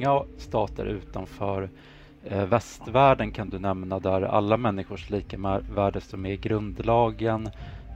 [0.00, 1.68] många stater utanför
[2.24, 7.48] eh, västvärlden kan du nämna där alla människors lika värde står med i grundlagen,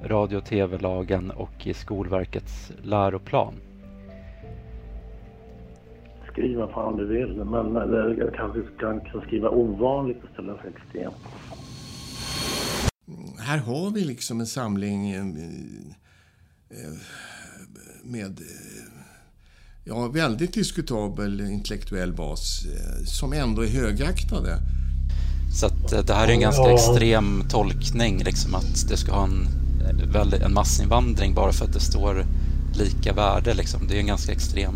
[0.05, 3.55] radio och tv-lagen och i Skolverkets läroplan?
[6.33, 7.75] Skriv vad fan du vill, men
[8.19, 11.15] jag kanske kan, kan skriva ovanligt istället för extremt.
[13.39, 15.21] Här har vi liksom en samling eh,
[16.71, 16.95] eh,
[18.05, 18.41] med
[19.85, 22.67] ja, väldigt diskutabel intellektuell bas
[23.07, 24.59] som ändå är högaktade.
[25.53, 26.75] Så att det här är en ganska ja.
[26.75, 29.49] extrem tolkning, liksom att det ska ha en
[30.13, 32.27] väl, en massinvandring bara för att det står
[32.75, 33.55] lika värde.
[33.55, 33.81] Liksom.
[33.89, 34.75] Det är en ganska extrem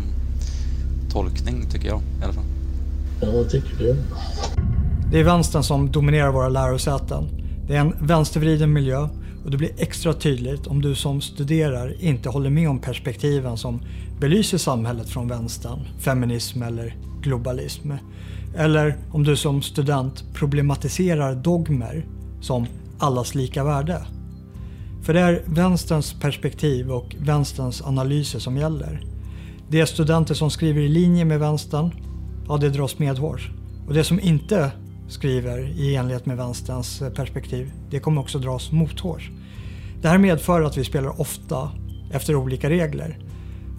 [1.11, 2.43] tolkning tycker jag i alla fall.
[3.21, 3.95] Ja, jag tycker det.
[5.11, 7.29] Det är vänstern som dominerar våra lärosäten.
[7.67, 9.07] Det är en vänstervriden miljö
[9.45, 13.81] och det blir extra tydligt om du som studerar inte håller med om perspektiven som
[14.19, 17.91] belyser samhället från vänstern, feminism eller globalism.
[18.55, 22.05] Eller om du som student problematiserar dogmer
[22.41, 22.67] som
[22.99, 24.01] allas lika värde.
[25.03, 29.01] För det är vänsterns perspektiv och vänsterns analyser som gäller.
[29.69, 31.91] Det är studenter som skriver i linje med vänstern,
[32.47, 33.51] ja det dras medhårs.
[33.87, 34.71] Och det som inte
[35.07, 39.31] skriver i enlighet med vänsterns perspektiv, det kommer också dras mothårs.
[40.01, 41.71] Det här medför att vi spelar ofta
[42.11, 43.17] efter olika regler.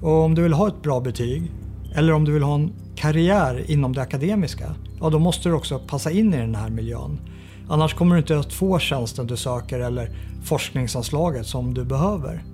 [0.00, 1.50] Och om du vill ha ett bra betyg,
[1.94, 5.78] eller om du vill ha en karriär inom det akademiska, ja då måste du också
[5.78, 7.20] passa in i den här miljön.
[7.68, 10.10] Annars kommer du inte att få tjänsten du söker eller
[10.44, 12.44] forskningsanslaget som du behöver.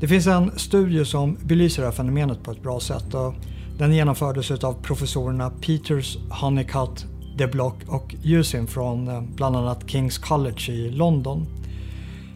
[0.00, 3.34] Det finns en studie som belyser det här fenomenet på ett bra sätt och
[3.78, 10.18] den genomfördes av professorerna Peters, Honeycutt, De Block och Usin från eh, bland annat Kings
[10.18, 11.46] College i London.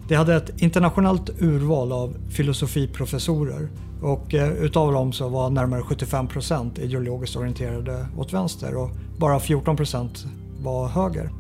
[0.09, 3.69] De hade ett internationellt urval av filosofiprofessorer
[4.03, 9.41] och eh, utav dem så var närmare 75 procent ideologiskt orienterade åt vänster och bara
[9.41, 10.27] 14 procent
[10.63, 11.31] var höger.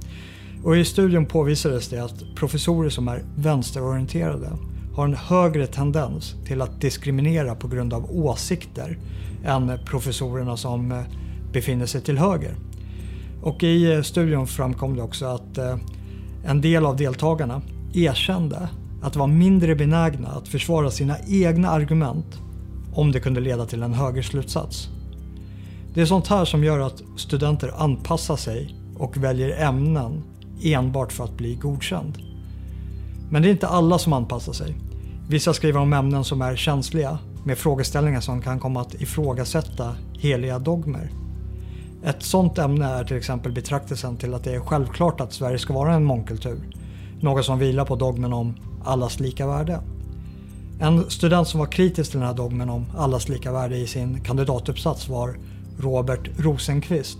[0.64, 4.48] Och I studien påvisades det att professorer som är vänsterorienterade
[4.94, 8.98] har en högre tendens till att diskriminera på grund av åsikter
[9.44, 11.02] än professorerna som eh,
[11.52, 12.54] befinner sig till höger.
[13.42, 15.76] Och i eh, studien framkom det också att eh,
[16.44, 17.62] en del av deltagarna
[17.94, 18.68] erkände
[19.02, 22.40] att vara var mindre benägna att försvara sina egna argument
[22.96, 24.88] om det kunde leda till en högre slutsats.
[25.94, 30.22] Det är sånt här som gör att studenter anpassar sig och väljer ämnen
[30.62, 32.18] enbart för att bli godkänd.
[33.30, 34.74] Men det är inte alla som anpassar sig.
[35.28, 40.58] Vissa skriver om ämnen som är känsliga med frågeställningar som kan komma att ifrågasätta heliga
[40.58, 41.10] dogmer.
[42.04, 45.74] Ett sådant ämne är till exempel betraktelsen till att det är självklart att Sverige ska
[45.74, 46.76] vara en mångkultur.
[47.20, 49.80] Något som vilar på dogmen om allas lika värde.
[50.80, 54.20] En student som var kritisk till den här dogmen om allas lika värde i sin
[54.20, 55.36] kandidatuppsats var
[55.78, 57.18] Robert Rosenqvist.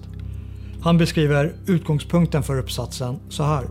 [0.83, 3.65] Han beskriver utgångspunkten för uppsatsen så här.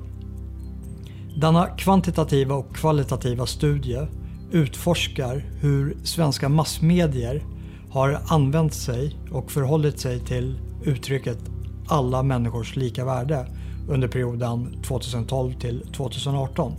[1.37, 4.07] Denna kvantitativa och kvalitativa studie
[4.51, 7.43] utforskar hur svenska massmedier
[7.89, 11.39] har använt sig och förhållit sig till uttrycket
[11.87, 13.47] alla människors lika värde
[13.89, 16.73] under perioden 2012 till 2018.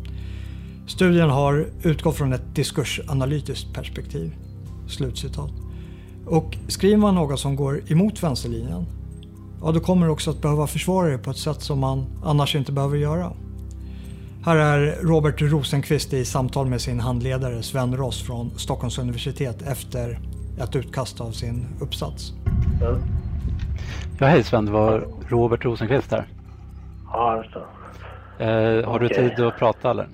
[0.86, 4.34] Studien har utgått från ett diskursanalytiskt perspektiv.
[4.88, 5.50] Slutcitat.
[6.26, 8.86] Och skriver man något som går emot vänsterlinjen,
[9.62, 12.56] ja då kommer du också att behöva försvara dig på ett sätt som man annars
[12.56, 13.32] inte behöver göra.
[14.44, 20.20] Här är Robert Rosenqvist i samtal med sin handledare Sven Ross från Stockholms universitet efter
[20.60, 22.32] ett utkast av sin uppsats.
[24.19, 26.26] Ja, hej Sven, det var Robert Rosenqvist här.
[27.12, 27.64] Ja, just det.
[28.44, 29.08] Eh, har okay.
[29.08, 30.08] du tid att prata eller?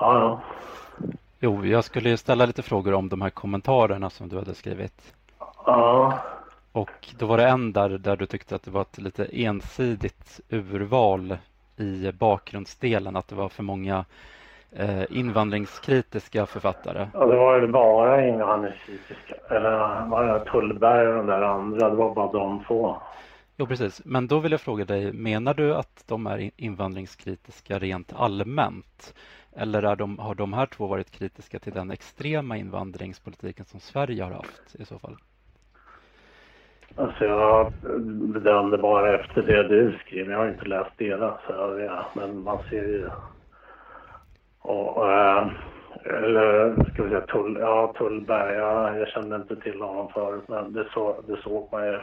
[0.00, 0.40] Ja, ja.
[1.40, 5.14] Jo, jag skulle ställa lite frågor om de här kommentarerna som du hade skrivit.
[5.66, 6.18] Ja.
[6.72, 10.40] Och då var det en där, där du tyckte att det var ett lite ensidigt
[10.50, 11.36] urval
[11.76, 14.04] i bakgrundsdelen, att det var för många
[14.72, 17.08] eh, invandringskritiska författare.
[17.12, 19.34] Ja, det var väl bara invandringskritiska.
[19.50, 22.96] Eller var det Tullberg och de där andra, det var bara de två.
[23.56, 24.02] Jo, precis.
[24.04, 29.14] Men då vill jag fråga dig, menar du att de är invandringskritiska rent allmänt?
[29.56, 34.22] Eller är de, har de här två varit kritiska till den extrema invandringspolitiken som Sverige
[34.22, 35.16] har haft i så fall?
[36.96, 37.72] Alltså jag
[38.32, 40.30] bedömde bara efter det du skrev.
[40.30, 43.08] Jag har inte läst deras övriga, men man ser ju...
[44.60, 45.48] Och, eh,
[46.04, 50.72] eller ska vi säga Tull, ja, Tullberg, ja, jag kände inte till honom förut men
[50.72, 51.98] det, så, det såg man ju.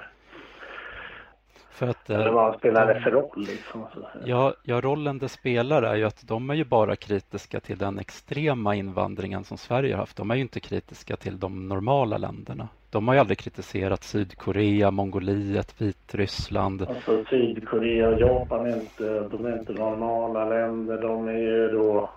[1.74, 3.30] För att, Eller vad spelar det för roll?
[3.36, 3.86] Liksom,
[4.26, 8.00] ja, ja, rollen det spelar är ju att de är ju bara kritiska till den
[8.00, 10.18] extrema invandringen som Sverige har haft.
[10.18, 12.68] De är ju inte kritiska till de normala länderna.
[12.90, 16.82] De har ju aldrig kritiserat Sydkorea, Mongoliet, Vitryssland.
[16.82, 21.02] Alltså Sydkorea och Japan är inte, de är inte normala länder.
[21.02, 22.10] De är ju då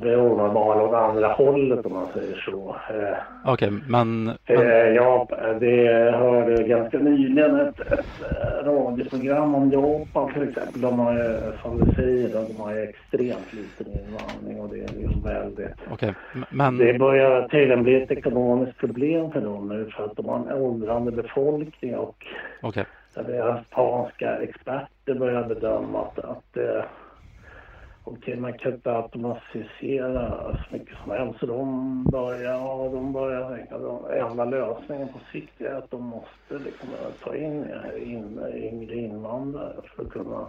[0.00, 2.76] det är onormala åt andra hållet om man säger så.
[2.90, 4.24] Eh, Okej, okay, men...
[4.24, 4.36] men...
[4.46, 5.28] Eh, ja,
[5.60, 8.06] det hörde ganska nyligen ett, ett
[8.64, 10.80] radioprogram om Japan till exempel.
[10.80, 15.00] De har ju, som du säger, de har ju extremt liten invandring och det är
[15.00, 15.76] ju väldigt...
[15.90, 16.78] Okej, okay, men...
[16.78, 20.62] Det börjar tydligen bli ett ekonomiskt problem för dem nu för att de har en
[20.62, 22.26] åldrande befolkning och
[22.62, 22.84] okay.
[23.28, 26.56] japanska experter börjar bedöma att, att
[28.06, 31.40] okej, man kan inte automatisera så mycket som helst.
[31.40, 36.02] Så de börjar, ja, de börjar tänka att enda lösningen på sikt är att de
[36.02, 36.88] måste liksom
[37.24, 37.64] ta in,
[37.96, 40.46] in yngre invandrare för att kunna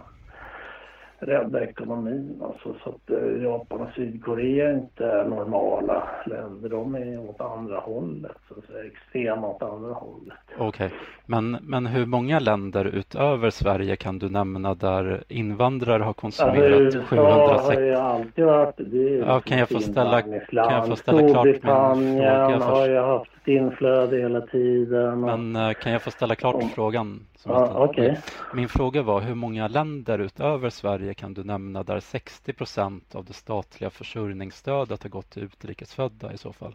[1.18, 2.42] rädda ekonomin.
[2.42, 6.68] Alltså, så att eh, Japan och Sydkorea är inte normala länder.
[6.68, 10.38] De är åt andra hållet, så att säga, extrema åt andra hållet.
[10.58, 10.90] Okej, okay.
[11.26, 17.00] men, men hur många länder utöver Sverige kan du nämna där invandrare har konsumerat ja,
[17.00, 17.74] 760?
[17.74, 19.16] har ju alltid varit det.
[19.16, 23.48] Ja, kan jag få ställa, kan jag få ställa klart min fråga har ju haft
[23.48, 25.20] inflöde hela tiden.
[25.20, 27.26] Men uh, kan jag få ställa klart om, frågan?
[27.44, 28.16] Ja, okay.
[28.54, 33.24] Min fråga var hur många länder utöver Sverige kan du nämna där 60 procent av
[33.24, 36.74] det statliga försörjningsstödet har gått till utrikesfödda i så fall?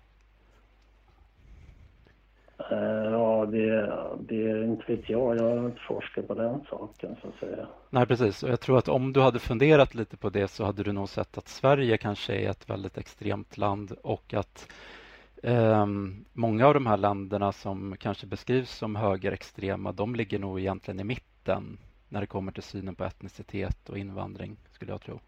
[2.71, 5.37] Eh, ja, det, det inte vet jag.
[5.37, 7.67] Jag har inte forskat på den saken så att säga.
[7.89, 8.43] Nej, precis.
[8.43, 11.09] Och jag tror att om du hade funderat lite på det så hade du nog
[11.09, 14.67] sett att Sverige kanske är ett väldigt extremt land och att
[16.33, 21.03] många av de här länderna som kanske beskrivs som högerextrema, de ligger nog egentligen i
[21.03, 21.77] mitten
[22.09, 25.19] när det kommer till synen på etnicitet och invandring, skulle jag tro.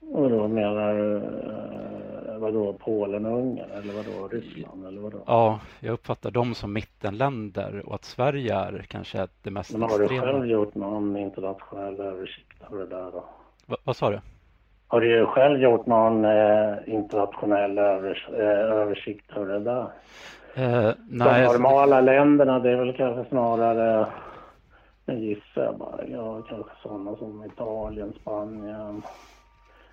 [0.00, 5.22] Och då menar du eh, vadå, Polen och Ungern eller vadå, Ryssland eller vadå?
[5.26, 10.00] Ja, jag uppfattar dem som mittenländer och att Sverige är kanske det mest Men har
[10.00, 10.26] extrema.
[10.26, 13.24] du själv gjort någon internationell översikt av det där då?
[13.66, 14.20] Va, vad sa du?
[14.94, 19.86] Har du själv gjort någon eh, internationell övers eh, översikt av det där?
[20.54, 22.12] Eh, nej, De normala alltså...
[22.12, 24.06] länderna, det är väl kanske snarare,
[25.06, 29.02] jag gissar jag bara, ja, kanske sådana som Italien, Spanien,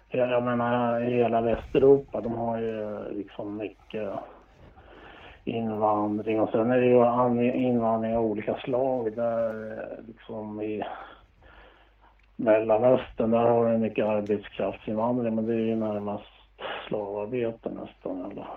[0.09, 4.09] jag menar hela Västeuropa, de har ju liksom mycket
[5.44, 10.83] invandring och sen är det ju invandring av olika slag där liksom i
[12.44, 16.26] Mellanöstern, där har du mycket arbetskraftsinvandring men det är ju närmast
[16.88, 18.48] slavarbete nästan eller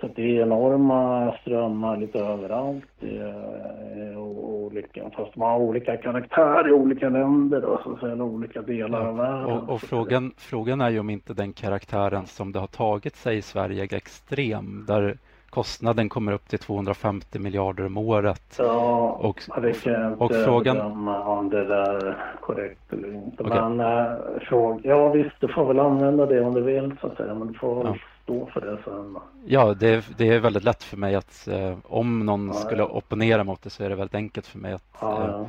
[0.00, 2.84] så det är enorma strömmar lite överallt.
[3.00, 8.62] Det är olika, fast de har olika karaktär i olika länder och så säga, olika
[8.62, 9.44] delar av världen.
[9.44, 13.36] Och, och frågan, frågan är ju om inte den karaktären som det har tagit sig
[13.36, 14.84] i Sverige är extrem.
[14.86, 15.18] Där
[15.50, 18.56] kostnaden kommer upp till 250 miljarder om året.
[18.58, 20.80] Ja, och, det kan jag och frågan...
[20.80, 23.42] om det där är korrekt eller inte.
[23.42, 23.60] Okay.
[23.60, 24.12] Men äh,
[24.48, 27.34] fråga, ja visst, du får väl använda det om du vill så att säga.
[27.34, 27.96] Men du får ja
[28.30, 29.16] stå för det sen.
[29.44, 32.88] Ja, det, det är väldigt lätt för mig att eh, om någon ja, skulle ja.
[32.88, 35.46] opponera mot det så är det väldigt enkelt för mig att, eh,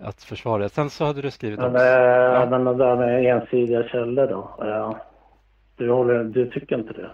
[0.00, 0.68] att försvara det.
[0.68, 1.84] Sen så hade du skrivit Men, också...
[1.84, 2.46] Ja.
[2.50, 4.50] Men det där med ensidiga källor då?
[5.76, 7.10] Du, håller, du tycker inte det?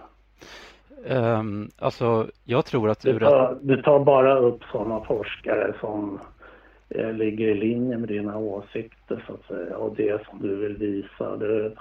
[1.05, 3.01] Um, alltså, jag tror att...
[3.01, 6.21] Du tar, du tar bara upp sådana forskare som
[6.89, 10.77] eh, ligger i linje med dina åsikter så att säga och det som du vill
[10.77, 11.37] visa.
[11.37, 11.73] Det,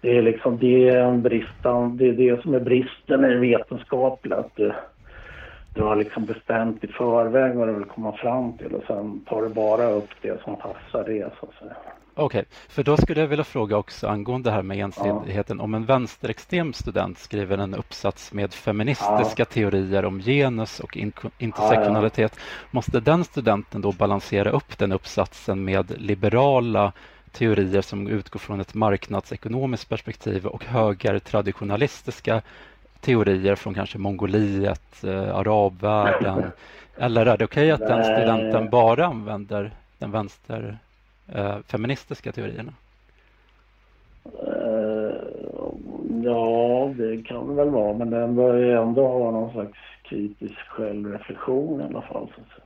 [0.00, 3.38] det är liksom det, är en bristan, det är det som är bristen i det
[3.38, 4.36] vetenskapliga.
[4.36, 4.72] Att du,
[5.74, 9.42] du har liksom bestämt i förväg vad du vill komma fram till och sen tar
[9.42, 11.76] du bara upp det som passar det så att säga.
[12.16, 12.44] Okej, okay.
[12.68, 15.56] för då skulle jag vilja fråga också angående det här med ensidigheten.
[15.56, 15.64] Ja.
[15.64, 19.44] Om en vänsterextrem student skriver en uppsats med feministiska ja.
[19.44, 20.96] teorier om genus och
[21.38, 26.92] intersektionalitet, ja, måste den studenten då balansera upp den uppsatsen med liberala
[27.32, 32.42] teorier som utgår från ett marknadsekonomiskt perspektiv och högertraditionalistiska
[33.00, 36.50] teorier från kanske Mongoliet, eh, arabvärlden?
[36.96, 40.78] Eller är det okej okay att den studenten bara använder den vänster
[41.66, 42.72] feministiska teorierna?
[44.26, 45.12] Uh,
[46.24, 50.58] ja, det kan det väl vara, men den bör ju ändå ha någon slags kritisk
[50.68, 52.28] självreflektion i alla fall.
[52.36, 52.62] Så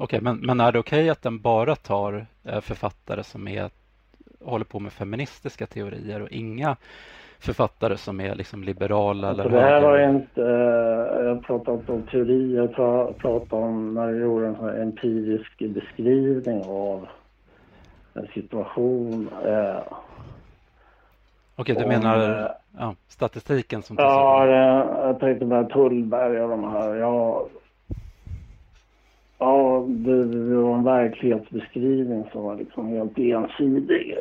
[0.00, 3.70] Okej, men, men är det okej okay att den bara tar eh, författare som är,
[4.44, 6.76] håller på med feministiska teorier och inga
[7.38, 11.92] författare som är liksom liberala alltså eller Det här var inte, eh, jag pratar inte
[11.92, 17.08] om teori, jag pra- pratar om när jag gjorde en empirisk beskrivning av
[18.26, 19.28] situation.
[19.44, 19.82] Eh,
[21.56, 24.52] Okej, du om, menar eh, ja, statistiken som Ja, det,
[25.06, 26.94] jag tänkte på Tullberg och de här.
[26.94, 27.46] Ja,
[29.38, 34.18] ja det, det var en verklighetsbeskrivning som var liksom helt ensidig.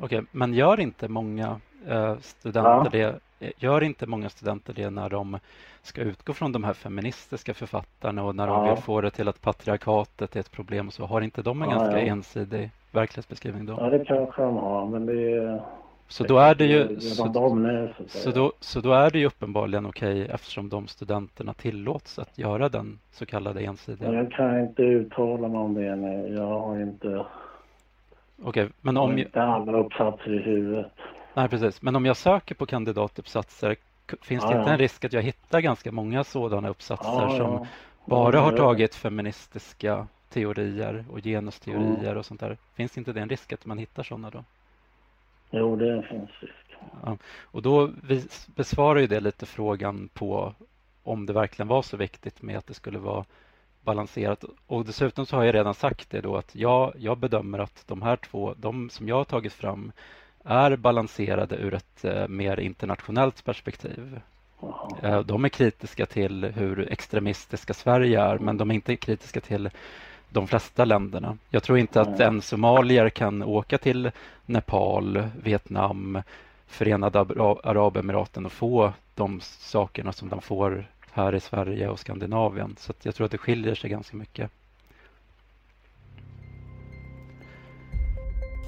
[0.00, 3.20] Okej, men gör inte många eh, studenter det
[3.56, 5.38] Gör inte många studenter det när de
[5.82, 8.74] ska utgå från de här feministiska författarna och när de Ja.
[8.74, 11.76] vill få det till att patriarkatet är ett problem så har inte de en Ja,
[11.76, 12.06] ganska ja.
[12.06, 13.76] ensidig verklighetsbeskrivning då?
[13.80, 15.62] Ja, det kanske de har, men det är...
[16.08, 20.68] Så då är det ju så, då, så då är det ju uppenbarligen okej eftersom
[20.68, 24.08] de studenterna tillåts att göra den så kallade ensidiga.
[24.10, 26.34] Men Jag kan inte uttala mig om det nu.
[26.34, 27.26] Jag har inte,
[28.42, 30.92] Okej, men har om jag, inte alla uppsatser i huvudet.
[31.34, 33.76] Nej precis, men om jag söker på kandidatuppsatser
[34.22, 34.72] finns det Ja, inte ja.
[34.72, 37.66] en risk att jag hittar ganska många sådana uppsatser Ja, som ja.
[38.06, 42.56] bara har det- tagit feministiska teorier och genusteorier och sånt där.
[42.74, 44.44] Finns inte det en risk att man hittar sådana då?
[45.50, 46.76] Jo, det finns risk.
[47.04, 47.16] Ja.
[47.42, 47.90] Och då
[48.56, 50.54] besvarar ju det lite frågan på
[51.02, 53.24] om det verkligen var så viktigt med att det skulle vara
[53.82, 54.44] balanserat.
[54.66, 58.02] Och dessutom så har jag redan sagt det då att jag, jag bedömer att de
[58.02, 59.92] här två, de som jag har tagit fram
[60.44, 64.20] är balanserade ur ett eh, mer internationellt perspektiv.
[65.02, 69.70] Eh, De är kritiska till hur extremistiska Sverige är men de är inte kritiska till
[70.30, 71.38] de flesta länderna.
[71.50, 74.10] Jag tror inte att en somalier kan åka till
[74.46, 76.22] Nepal, Vietnam,
[76.66, 82.76] Förenade Ara- Arabemiraten och få de sakerna som de får här i Sverige och Skandinavien.
[82.78, 84.50] Så jag tror att det skiljer sig ganska mycket.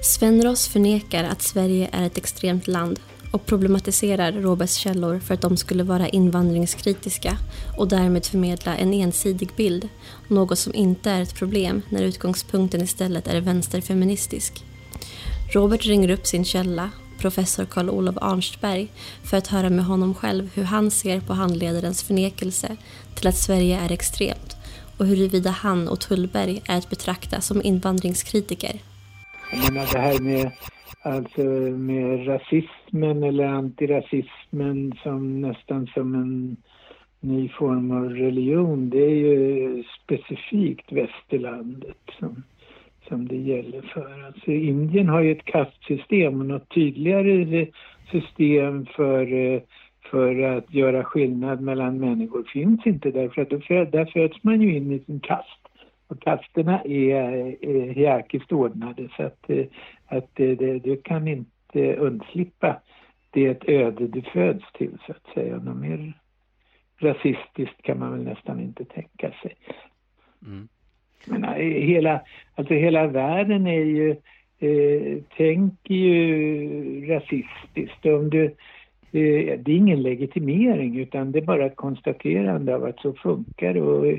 [0.00, 3.00] Svenros förnekar att Sverige är ett extremt land
[3.32, 7.38] och problematiserar Roberts källor för att de skulle vara invandringskritiska
[7.78, 9.88] och därmed förmedla en ensidig bild,
[10.28, 14.64] något som inte är ett problem när utgångspunkten istället är vänsterfeministisk.
[15.52, 18.92] Robert ringer upp sin källa, professor Karl Olof Arnstberg,
[19.24, 22.76] för att höra med honom själv hur han ser på handledarens förnekelse
[23.14, 24.56] till att Sverige är extremt
[24.96, 28.80] och huruvida han och Tullberg är att betrakta som invandringskritiker.
[29.50, 30.50] Jag menar det här med,
[31.02, 36.56] alltså med rasismen eller antirasismen som nästan som en
[37.20, 38.90] ny form av religion.
[38.90, 42.42] Det är ju specifikt västerlandet som,
[43.08, 44.26] som det gäller för.
[44.26, 47.66] Alltså Indien har ju ett kastsystem och något tydligare
[48.10, 49.26] system för,
[50.10, 54.62] för att göra skillnad mellan människor finns inte därför att då föd, där föds man
[54.62, 55.65] ju in i sin kast.
[56.08, 57.20] Och kasterna är,
[57.64, 59.66] är hierarkiskt ordnade så att, eh,
[60.06, 62.80] att eh, det, du kan inte undslippa
[63.30, 65.56] det öde du föds till så att säga.
[65.56, 66.12] Något mer
[66.98, 69.54] rasistiskt kan man väl nästan inte tänka sig.
[70.46, 70.68] Mm.
[71.26, 72.20] Men eh, hela,
[72.54, 74.10] alltså hela världen är ju,
[74.58, 78.06] eh, tänker ju rasistiskt.
[78.06, 83.00] Om du, eh, det är ingen legitimering utan det är bara ett konstaterande av att
[83.00, 83.82] så funkar det.
[83.82, 84.18] Och,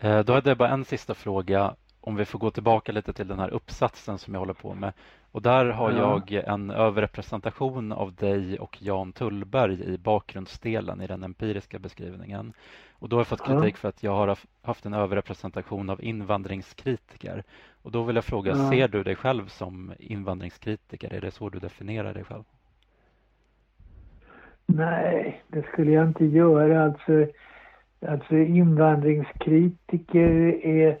[0.00, 3.38] Då hade jag bara en sista fråga om vi får gå tillbaka lite till den
[3.38, 4.92] här uppsatsen som jag håller på med.
[5.32, 6.22] Och där har Ja.
[6.28, 12.52] jag en överrepresentation av dig och Jan Tullberg i bakgrundsdelen i den empiriska beskrivningen.
[12.92, 13.60] Och då har jag fått Ja.
[13.60, 17.42] kritik för att jag har haf- haft en överrepresentation av invandringskritiker.
[17.82, 18.70] Och då vill jag fråga, Ja.
[18.70, 21.12] ser du dig själv som invandringskritiker?
[21.14, 22.44] Är det så du definierar dig själv?
[24.66, 26.84] Nej, det skulle jag inte göra.
[26.84, 27.26] Alltså,
[28.08, 30.96] alltså invandringskritiker är,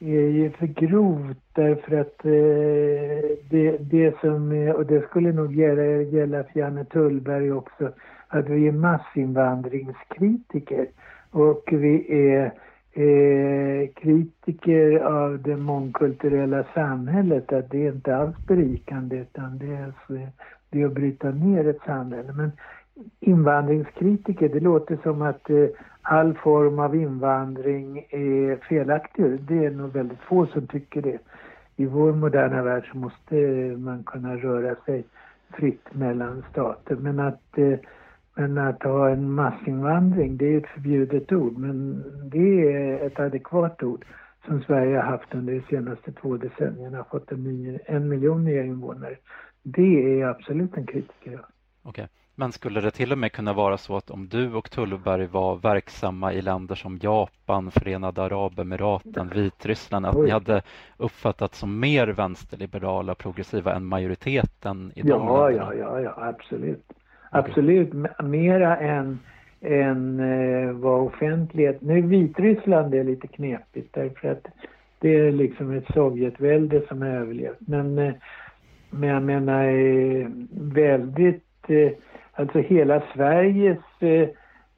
[0.00, 2.30] är ju för grovt därför att eh,
[3.50, 7.92] det, det som, är, och det skulle nog gälla, gälla för Janne Tullberg också,
[8.28, 10.86] att vi är massinvandringskritiker
[11.30, 12.52] och vi är
[12.92, 19.92] eh, kritiker av det mångkulturella samhället, att det är inte alls berikande utan det är,
[20.06, 20.18] så,
[20.70, 22.32] det är att bryta ner ett samhälle.
[22.32, 22.52] Men
[23.20, 25.66] invandringskritiker, det låter som att eh,
[26.10, 29.40] all form av invandring är felaktig.
[29.40, 31.18] Det är nog väldigt få som tycker det.
[31.76, 33.34] I vår moderna värld så måste
[33.78, 35.04] man kunna röra sig
[35.52, 36.96] fritt mellan stater.
[36.96, 37.78] Men att, eh,
[38.34, 41.58] men att ha en massinvandring, det är ett förbjudet ord.
[41.58, 44.04] Men det är ett adekvat ord
[44.46, 46.96] som Sverige har haft under de senaste två decennierna.
[46.96, 49.16] Har fått en, ny, en miljon nya invånare.
[49.62, 51.32] Det är absolut en kritiker.
[51.32, 51.44] Okej.
[51.84, 52.06] Okay.
[52.40, 55.56] Men skulle det till och med kunna vara så att om du och Tullberg var
[55.56, 60.62] verksamma i länder som Japan, Förenade Arabemiraten, Vitryssland, att ni hade
[60.96, 65.74] uppfattats som mer vänsterliberala och progressiva än majoriteten i de Ja, länderna?
[65.74, 66.92] ja, ja, ja, absolut.
[67.30, 67.92] Absolut,
[68.22, 69.18] mera än,
[69.60, 71.80] än eh, vad offentlighet...
[71.80, 74.46] Nu Vitryssland är lite knepigt därför att
[74.98, 77.60] det är liksom ett Sovjetvälde som har överlevt.
[77.60, 78.14] Men, eh,
[78.90, 81.44] men jag menar eh, väldigt...
[81.68, 81.90] Eh,
[82.40, 84.28] alltså hela Sveriges, eh,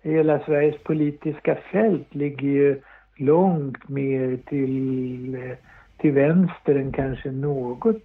[0.02, 2.80] hela Sveriges politiska fält ligger ju
[3.16, 5.56] långt mer till, eh,
[5.98, 8.02] till vänster än kanske något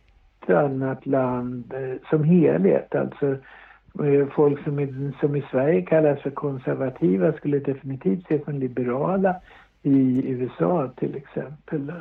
[0.48, 2.96] annat land eh, som helhet.
[2.96, 3.32] Alltså
[4.04, 9.36] eh, folk som i, som i Sverige kallas för konservativa skulle definitivt ses som liberala
[9.84, 11.92] i USA till exempel.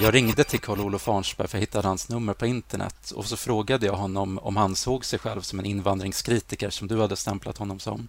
[0.00, 3.86] Jag ringde till Karl-Olof Arnsberg för jag hittade hans nummer på internet och så frågade
[3.86, 7.78] jag honom om han såg sig själv som en invandringskritiker som du hade stämplat honom
[7.78, 8.08] som.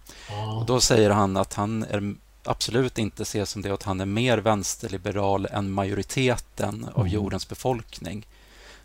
[0.60, 4.06] Och då säger han att han är absolut inte ser som det att han är
[4.06, 7.12] mer vänsterliberal än majoriteten av mm.
[7.12, 8.26] jordens befolkning.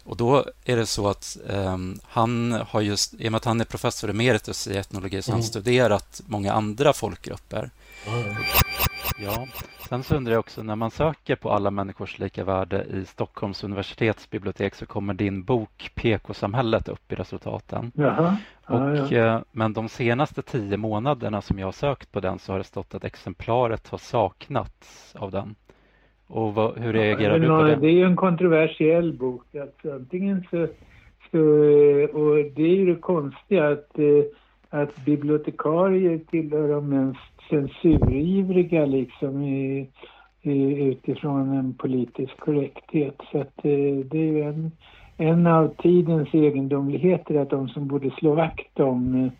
[0.04, 3.62] Och då är det så att um, han har just, i och med att han
[3.62, 5.42] är professor emeritus i etnologi, så mm.
[5.42, 7.70] han studerat många andra folkgrupper.
[8.08, 8.36] Mm.
[9.22, 9.48] Ja,
[9.90, 13.64] sen så undrar jag också, när man söker på alla människors lika värde i Stockholms
[13.64, 17.92] universitetsbibliotek så kommer din bok PK-samhället upp i resultaten.
[17.96, 18.38] Jaha.
[18.66, 19.36] Och, ja.
[19.36, 22.64] Eh, men de senaste tio månaderna som jag har sökt på den så har det
[22.64, 25.56] stått att exemplaret har saknats av den.
[26.28, 27.76] Och vad, hur reagerar ja, du på det?
[27.76, 29.56] Det är ju en kontroversiell bok.
[29.56, 30.68] Alltså, antingen så,
[31.32, 31.40] så,
[32.20, 34.24] och det är ju det konstiga att, eh,
[34.70, 39.90] att bibliotekarier tillhör de mest censurivriga liksom i,
[40.42, 43.22] i, utifrån en politisk korrekthet.
[43.32, 44.72] Så att eh, det är ju en,
[45.18, 49.32] en av tidens egendomligheter att de som borde slå vakt om, eh,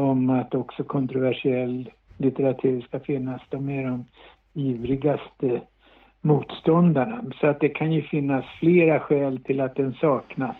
[0.00, 4.04] om att också kontroversiell litteratur ska finnas, de är de
[4.54, 5.60] ivrigaste
[6.20, 7.24] motståndarna.
[7.40, 10.56] Så att det kan ju finnas flera skäl till att den saknas.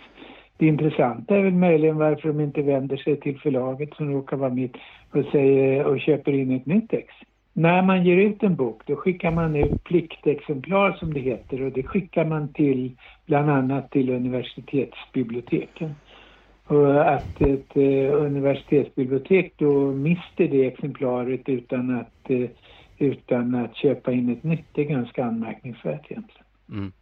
[0.61, 4.50] Det intressanta är väl möjligen varför de inte vänder sig till förlaget som råkar vara
[4.50, 4.76] mitt
[5.11, 7.14] och, säger, och köper in ett nytt ex.
[7.52, 11.73] När man ger ut en bok då skickar man ut pliktexemplar som det heter och
[11.73, 15.95] det skickar man till bland annat till universitetsbiblioteken.
[16.67, 22.51] Och att ett eh, universitetsbibliotek då mister det exemplaret utan att eh,
[22.99, 26.46] utan att köpa in ett nytt är ganska anmärkningsvärt egentligen.
[26.73, 26.92] Mm.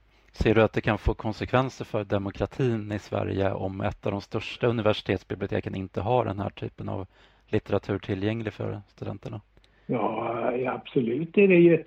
[0.42, 4.20] Ser du att det kan få konsekvenser för demokratin i Sverige om ett av de
[4.20, 7.06] största universitetsbiblioteken inte har den här typen av
[7.48, 9.40] litteratur tillgänglig för studenterna?
[9.86, 11.84] Ja, absolut är det ju.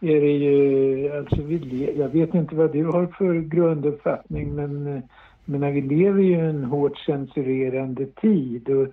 [0.00, 5.02] Är det ju alltså vi, jag vet inte vad du har för grunduppfattning men,
[5.44, 8.88] men vi lever ju i en hårt censurerande tid och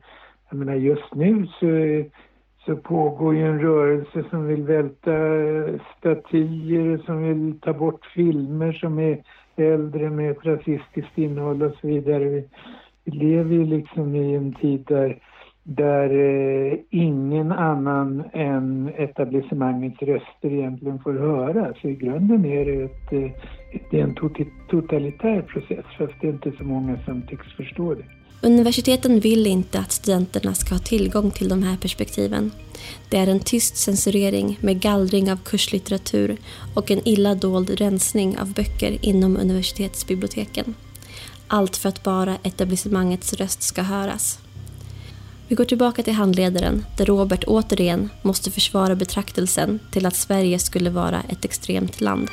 [0.49, 1.65] jag menar just nu så
[2.65, 8.71] så pågår ju en rörelse som vill välta eh, statyer, som vill ta bort filmer
[8.71, 9.23] som är
[9.55, 12.29] äldre med ett rasistiskt innehåll och så vidare.
[12.29, 12.47] Vi,
[13.05, 15.19] vi lever ju liksom i en tid där,
[15.63, 21.73] där eh, ingen annan än etablissemangets röster egentligen får höra.
[21.81, 23.31] Så i grunden är det, ett, eh,
[23.91, 24.15] det är en
[24.69, 28.20] totalitär process, fast det är inte så många som tycks förstå det.
[28.43, 32.51] Universiteten vill inte att studenterna ska ha tillgång till de här perspektiven.
[33.09, 36.37] Det är en tyst censurering med gallring av kurslitteratur
[36.75, 40.75] och en illa dold rensning av böcker inom universitetsbiblioteken.
[41.47, 44.39] Allt för att bara etablissemangets röst ska höras.
[45.47, 50.89] Vi går tillbaka till handledaren där Robert återigen måste försvara betraktelsen till att Sverige skulle
[50.89, 52.29] vara ett extremt land.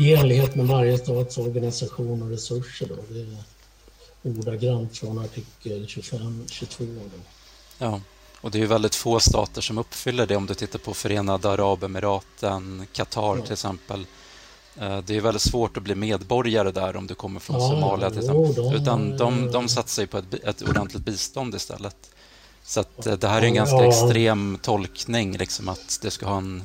[0.00, 2.86] I enlighet med varje stats organisation och resurser.
[2.88, 2.94] Då.
[3.14, 3.51] Det
[4.22, 7.10] ordagrant från artikel 25-22.
[7.78, 8.00] Ja,
[8.40, 11.50] och det är ju väldigt få stater som uppfyller det om du tittar på Förenade
[11.50, 13.42] Arabemiraten, Qatar ja.
[13.42, 14.06] till exempel.
[14.76, 18.10] Eh, det är väldigt svårt att bli medborgare där om du kommer från ja, Somalia
[18.10, 18.54] till exempel.
[18.56, 22.10] Jo, de, Utan de, de satsar ju på ett, ett ordentligt bistånd istället.
[22.62, 23.88] Så att eh, det här är en ganska ja.
[23.88, 26.62] extrem tolkning, liksom att det ska ha en,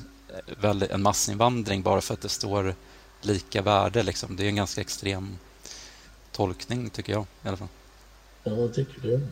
[0.62, 2.76] eh, en massinvandring bara för att det står
[3.22, 4.04] lika värde.
[4.04, 4.36] Liksom.
[4.36, 5.38] Det är en ganska extrem
[6.38, 7.68] tolkning tycker jag i alla fall.
[8.44, 9.28] Ja, vad tycker du?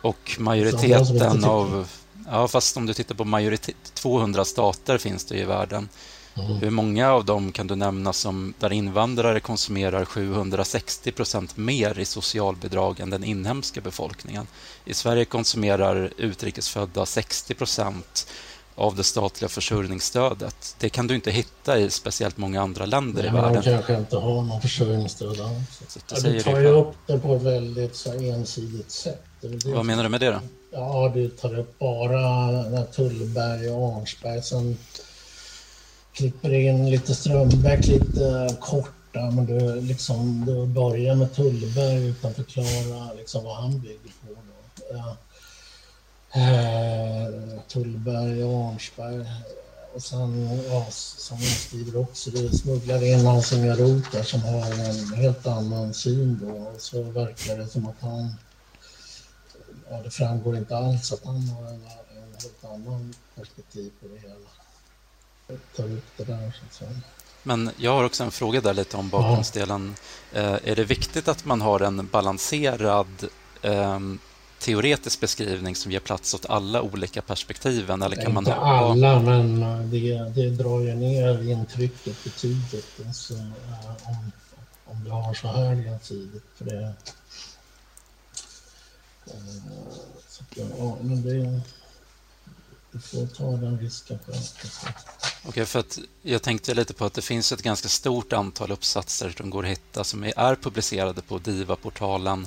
[0.00, 1.88] Och majoriteten av...
[2.26, 3.76] Ja, fast om du tittar på majoritet...
[3.94, 5.88] 200 stater finns det i världen.
[6.36, 6.56] Mm.
[6.56, 12.04] Hur många av dem kan du nämna som där invandrare konsumerar 760 procent mer i
[12.04, 14.46] socialbidrag än den inhemska befolkningen?
[14.84, 18.26] I Sverige konsumerar utrikesfödda 60 procent
[18.74, 20.76] av det statliga försörjningsstödet.
[20.78, 23.54] Det kan du inte hitta i speciellt många andra länder Nej, i världen.
[23.54, 25.98] De kanske inte har någon försörjningsstöd alls.
[26.10, 29.22] Ja, du tar ju upp det på ett väldigt så ensidigt sätt.
[29.40, 30.40] Det Vad menar du med det då?
[30.72, 34.42] Ja, du tar upp bara Tullberg och Arnsberg.
[34.42, 34.78] Sen
[36.12, 39.30] klipper in lite Strömbäck lite korta.
[39.30, 44.34] Men du, liksom, du börjar med Tullberg utan att förklara liksom, vad han bygger på.
[44.92, 45.16] Då.
[46.34, 49.26] Eh, Tullberg och Arnsberg.
[49.94, 54.22] Och sen, ja, som jag skriver också, det smugglar in han som gör rot där
[54.22, 56.52] som har en helt annan syn då.
[56.52, 58.34] Och så verkar det som att han,
[59.90, 64.18] ja det framgår inte alls att han har en, en helt annan perspektiv på det
[64.20, 64.34] hela.
[65.46, 67.00] Jag tar upp det där så att säga.
[67.42, 69.94] Men jag har också en fråga där lite om bakgrundsdelen.
[70.32, 70.40] Ja.
[70.40, 73.28] Eh, är det viktigt att man har en balanserad
[73.62, 73.98] eh,
[74.58, 78.02] teoretisk beskrivning som ger plats åt alla olika perspektiven?
[78.02, 78.54] Eller kan Inte man ha...
[78.54, 83.00] alla, men det, det drar ju ner intrycket betydligt.
[83.06, 84.32] Alltså, om,
[84.84, 86.44] om du har så här ensidigt.
[86.54, 86.94] För det,
[90.28, 91.60] så, ja, men det,
[92.92, 94.36] du får ta den risken själv.
[95.44, 98.72] Okej, okay, för att jag tänkte lite på att det finns ett ganska stort antal
[98.72, 102.46] uppsatser som går att hitta som är publicerade på DIVA-portalen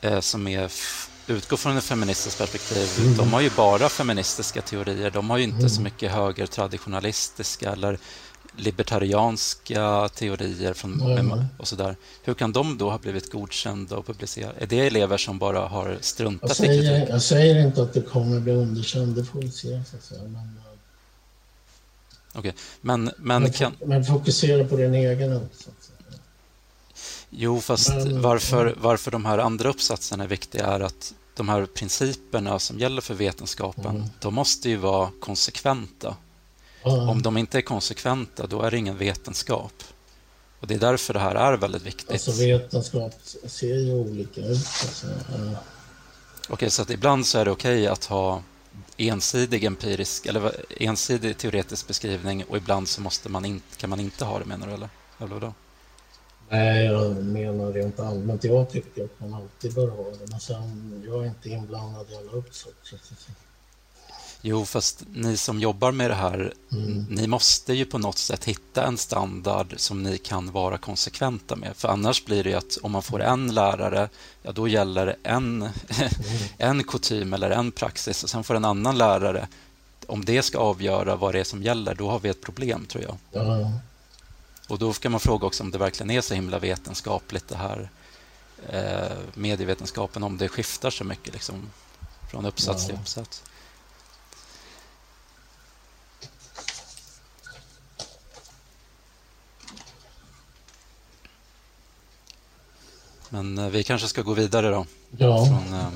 [0.00, 0.70] eh, som är
[1.28, 2.88] utgår från ett feministiskt perspektiv.
[2.98, 3.16] Mm.
[3.16, 5.10] De har ju bara feministiska teorier.
[5.10, 5.68] De har ju inte mm.
[5.68, 7.98] så mycket högertraditionalistiska eller
[8.56, 11.44] libertarianska teorier från, mm.
[11.58, 11.96] och sådär.
[12.22, 14.54] Hur kan de då ha blivit godkända och publicerade?
[14.60, 17.14] Är det elever som bara har struntat jag säger, i kritik?
[17.14, 19.82] Jag säger inte att det kommer bli underkänd, det får vi se.
[19.90, 20.22] Så att säga.
[20.22, 20.60] Men,
[22.34, 22.52] eh, okay.
[22.80, 23.72] men, men, men, kan...
[23.84, 25.77] men fokusera på din egen uppsats.
[27.30, 31.66] Jo, fast men, varför, varför de här andra uppsatserna är viktiga är att de här
[31.66, 34.08] principerna som gäller för vetenskapen, mm.
[34.20, 36.16] de måste ju vara konsekventa.
[36.84, 37.08] Mm.
[37.08, 39.72] Om de inte är konsekventa, då är det ingen vetenskap.
[40.60, 42.10] Och Det är därför det här är väldigt viktigt.
[42.10, 43.14] Alltså vetenskap
[43.44, 44.56] ser ju olika ut.
[44.56, 45.06] Alltså.
[45.34, 45.54] Mm.
[46.48, 48.42] Okej, så att ibland så är det okej att ha
[48.96, 54.24] ensidig empirisk eller ensidig teoretisk beskrivning och ibland så måste man in, kan man inte
[54.24, 54.88] ha det menar du eller?
[55.18, 55.54] eller vadå?
[56.50, 58.44] Nej, jag menar rent allmänt.
[58.44, 62.16] Jag tycker att man alltid bör ha det, men sen, jag är inte inblandad i
[62.16, 62.98] alla uppsatser.
[64.42, 67.06] Jo, fast ni som jobbar med det här, mm.
[67.10, 71.76] ni måste ju på något sätt hitta en standard som ni kan vara konsekventa med.
[71.76, 74.08] För annars blir det ju att om man får en lärare,
[74.42, 75.72] ja då gäller en, mm.
[76.58, 79.48] en kutym eller en praxis och sen får en annan lärare,
[80.06, 83.04] om det ska avgöra vad det är som gäller, då har vi ett problem tror
[83.04, 83.16] jag.
[83.32, 83.72] Ja.
[84.68, 87.90] Och då kan man fråga också om det verkligen är så himla vetenskapligt det här
[88.68, 91.70] eh, medievetenskapen, om det skiftar så mycket liksom,
[92.30, 92.88] från uppsats ja.
[92.88, 93.42] till uppsats.
[103.28, 104.86] Men eh, vi kanske ska gå vidare då.
[105.10, 105.46] Ja.
[105.46, 105.88] Från, eh...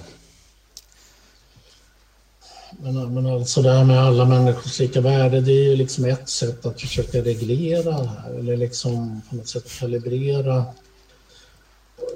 [2.80, 6.28] Men, men alltså det här med alla människors lika värde, det är ju liksom ett
[6.28, 10.64] sätt att försöka reglera det här eller liksom på något sätt kalibrera.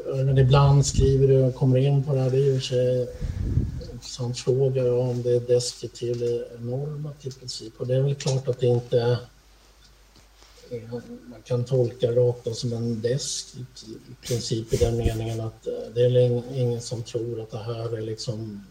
[0.07, 3.09] Men ibland skriver du och kommer in på det här, det är ju sig en
[3.93, 7.81] intressant fråga om det är deskriptiv eller normativ princip.
[7.81, 9.19] Och det är väl klart att det inte är
[11.27, 16.05] man kan tolka det rakt som en deskriptiv princip i den meningen att eh, det
[16.05, 18.67] är ingen som tror att det här är liksom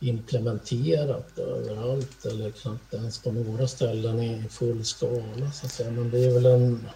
[0.00, 5.52] implementerat överallt eller knappt ens på några ställen i full skala.
[5.52, 5.90] Så att säga.
[5.90, 6.88] Men det är väl en...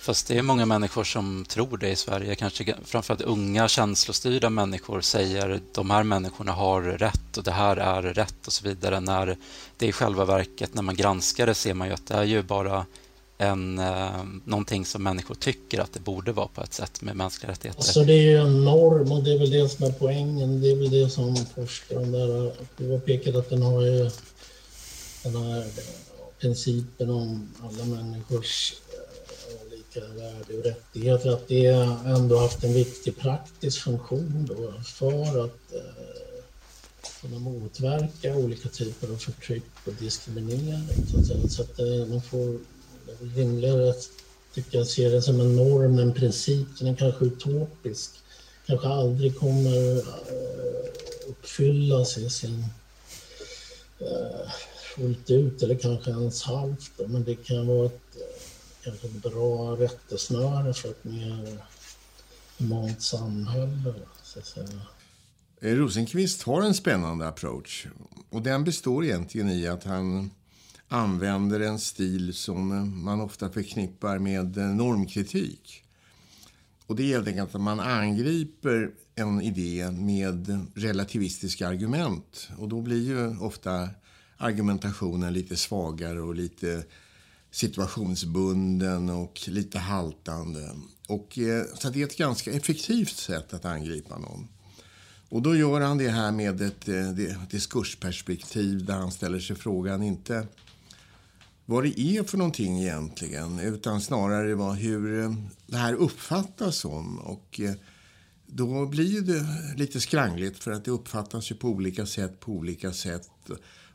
[0.00, 2.34] Fast det är många människor som tror det i Sverige.
[2.34, 8.02] Kanske framförallt unga känslostyrda människor säger de här människorna har rätt och det här är
[8.02, 9.00] rätt och så vidare.
[9.00, 9.36] När
[9.76, 12.42] det i själva verket, när man granskar det ser man ju att det är ju
[12.42, 12.86] bara
[13.40, 17.52] en, eh, någonting som människor tycker att det borde vara på ett sätt med mänskliga
[17.52, 17.80] rättigheter.
[17.80, 20.60] Alltså det är ju en norm och det är väl det som är poängen.
[20.60, 24.10] Det är väl det som forskaren där påpekat att den har ju
[25.22, 25.64] den här
[26.40, 31.66] principen om alla människors eh, lika värde och rättigheter, att det
[32.06, 36.42] ändå haft en viktig praktisk funktion då för att eh,
[37.20, 41.06] kunna motverka olika typer av förtryck och diskriminering.
[41.10, 42.58] Så att, så att eh, man får
[43.36, 43.94] rimligare
[44.54, 46.66] tycker jag se det som en norm, en princip.
[46.78, 48.10] Den är kanske utopisk.
[48.66, 50.90] Kanske aldrig kommer eh,
[51.28, 52.64] uppfyllas i sin
[53.98, 54.50] eh,
[54.94, 56.92] fullt ut eller kanske ens halvt.
[57.06, 58.42] Men det kan vara ett eh,
[58.84, 61.58] kanske ett bra rättesnöre för ett mer
[62.58, 63.94] humant samhälle.
[64.22, 64.80] Så att säga.
[65.60, 67.86] Rosenqvist har en spännande approach
[68.30, 70.30] och den består egentligen i att han
[70.92, 75.84] använder en stil som eh, man ofta förknippar med eh, normkritik.
[76.86, 82.48] Och det är helt enkelt att man angriper en idé med eh, relativistiska argument.
[82.58, 83.88] Och då blir ju ofta
[84.36, 86.84] argumentationen lite svagare och lite
[87.50, 90.70] situationsbunden och lite haltande.
[91.08, 91.38] Och,
[91.74, 94.48] så det är ett ganska effektivt sätt att angripa någon.
[95.28, 100.02] Och då gör han det här med ett, ett diskursperspektiv där han ställer sig frågan
[100.02, 100.46] inte
[101.70, 105.34] vad det är för någonting egentligen utan snarare vad, hur eh,
[105.66, 107.18] det här uppfattas som.
[107.18, 107.72] Och eh,
[108.46, 112.92] då blir det lite skrangligt för att det uppfattas ju på olika sätt på olika
[112.92, 113.28] sätt.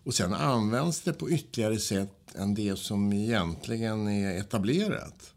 [0.03, 5.33] Och sen används det på ytterligare sätt än det som egentligen är etablerat.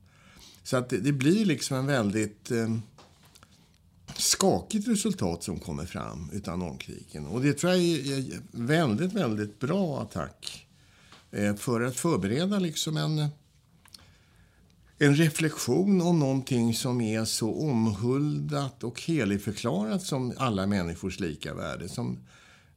[0.63, 2.77] Så att det, det blir liksom en väldigt eh,
[4.17, 7.27] skakigt resultat som kommer fram utan normkritiken.
[7.27, 10.68] Och det tror jag är väldigt, väldigt bra attack
[11.31, 13.29] Eh, för att förbereda liksom en
[15.01, 21.89] en reflektion om någonting som är så omhuldat och heligförklarat som alla människors lika värde.
[21.89, 22.19] Som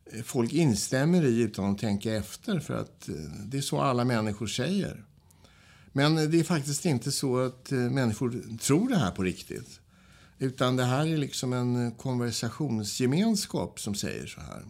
[0.06, 4.06] eh, folk instämmer i utan att tänka efter för att eh, det är så alla
[4.06, 5.06] människor säger.
[5.94, 9.80] Men det är faktiskt inte så att människor tror det här på riktigt.
[10.40, 14.64] Utan det här är liksom en konversationsgemenskap som säger så här.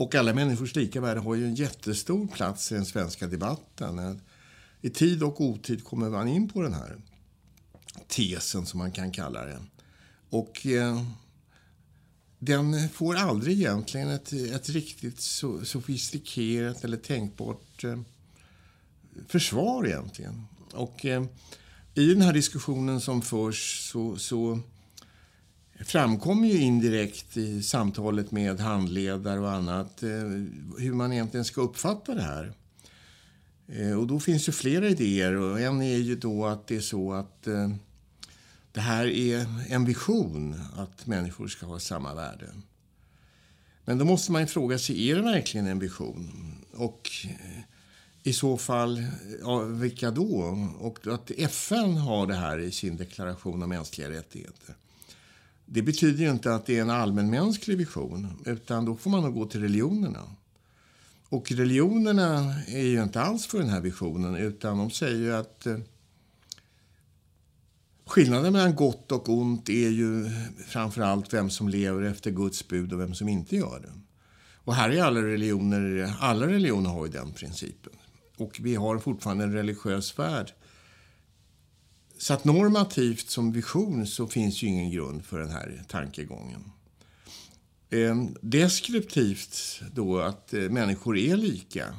[0.00, 4.20] Och alla människors lika värde har ju en jättestor plats i den svenska debatten.
[4.80, 6.96] I tid och otid kommer man in på den här
[8.08, 9.58] tesen som man kan kalla det.
[10.30, 11.02] Och eh,
[12.38, 18.00] den får aldrig egentligen ett, ett riktigt so sofistikerat eller tänkbart eh,
[19.28, 20.46] försvar egentligen.
[20.72, 21.24] Och eh,
[21.94, 24.60] i den här diskussionen som förs så, så
[25.84, 30.08] framkommer ju indirekt i samtalet med handledare och annat eh,
[30.78, 32.52] hur man egentligen ska uppfatta det här.
[33.68, 36.80] Eh, och då finns ju flera idéer och en är ju då att det är
[36.80, 37.70] så att eh,
[38.72, 42.46] det här är en vision att människor ska ha samma värde.
[43.84, 46.30] Men då måste man fråga sig, är det verkligen en vision?
[46.72, 47.10] Och
[48.22, 49.06] i så fall,
[49.40, 50.58] ja, vilka då?
[50.80, 54.74] Och att FN har det här i sin deklaration om mänskliga rättigheter.
[55.72, 59.34] Det betyder ju inte att det är en allmänmänsklig vision, utan då får man nog
[59.34, 60.22] gå till religionerna.
[61.28, 65.66] Och religionerna är ju inte alls för den här visionen utan de säger ju att
[65.66, 65.78] eh,
[68.06, 70.30] skillnaden mellan gott och ont är ju
[70.66, 73.92] framför allt vem som lever efter Guds bud och vem som inte gör det.
[74.54, 77.92] Och här är alla religioner, alla religioner har ju den principen.
[78.36, 80.52] Och vi har fortfarande en religiös värld.
[82.20, 86.72] Så att normativt som vision så finns ju ingen grund för den här tankegången.
[87.90, 91.94] Eh, deskriptivt då att eh, människor är lika.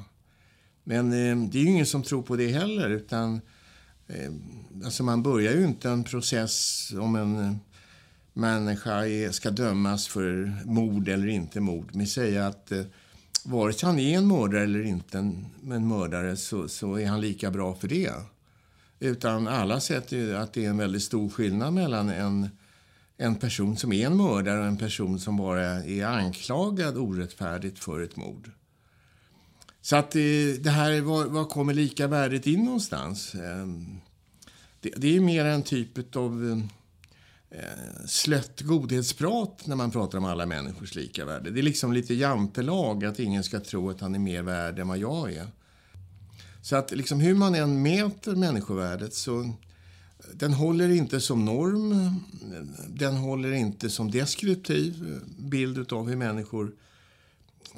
[0.84, 2.90] Men eh, det är ju ingen som tror på det heller.
[2.90, 3.42] utan
[4.86, 7.60] alltså Man börjar ju inte en process om en
[8.34, 12.72] människa ska dömas för mord eller inte mord med att säga att
[13.46, 17.22] vare sig han är en mördare eller inte en, en mördare så, så är han
[17.22, 18.12] lika bra för det.
[19.02, 22.50] Utan alla sätter att det är en väldigt stor skillnad mellan en
[23.22, 28.02] en person som är en mördare och en person som bara är anklagad orättfärdigt för
[28.02, 28.52] ett mord.
[29.82, 33.36] Så att det här, var, var kommer lika värdet in någonstans?
[33.36, 34.00] Ehm,
[34.80, 36.64] det, det är mer en typ av
[37.50, 41.50] eh, slött godhetsprat när man pratar om alla människors lika värde.
[41.50, 44.88] Det är liksom lite jantelag att ingen ska tro att han är mer värd än
[44.88, 45.48] vad jag är.
[46.62, 49.54] Så att liksom hur man än mäter människovärdet så
[50.34, 52.16] den håller inte som norm.
[52.88, 56.72] Den håller inte som deskriptiv bild av hur människor